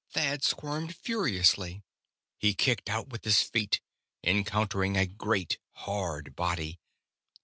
Thad 0.09 0.43
squirmed 0.43 0.95
furiously. 0.95 1.83
He 2.39 2.55
kicked 2.55 2.89
out 2.89 3.09
with 3.09 3.23
his 3.23 3.43
feet, 3.43 3.81
encountering 4.23 4.97
a 4.97 5.05
great, 5.05 5.59
hard 5.73 6.35
body. 6.35 6.79